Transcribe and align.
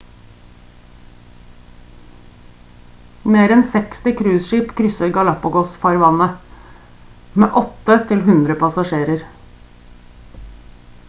mer 3.35 3.53
enn 3.55 3.61
60 3.73 4.15
cruiseskip 4.21 4.73
krysser 4.79 5.11
galapagos-farvannet 5.19 7.37
med 7.45 7.61
8-100 7.63 8.59
passasjerer 8.65 9.23